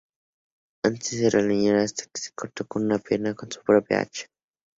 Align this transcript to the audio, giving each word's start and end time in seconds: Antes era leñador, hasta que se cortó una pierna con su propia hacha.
Antes 0.83 1.13
era 1.13 1.43
leñador, 1.43 1.81
hasta 1.81 2.05
que 2.05 2.19
se 2.19 2.31
cortó 2.31 2.65
una 2.73 2.97
pierna 2.97 3.35
con 3.35 3.51
su 3.51 3.61
propia 3.61 3.99
hacha. 3.99 4.25